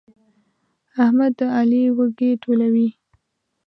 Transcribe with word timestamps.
احمد 1.03 1.31
د 1.39 1.41
علي 1.57 1.83
وږي 1.97 2.31
ټولوي. 2.43 2.89